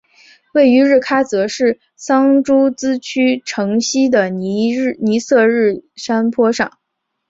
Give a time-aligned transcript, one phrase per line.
[0.55, 6.75] 位于日喀则市桑珠孜区城西的尼色日山坡上。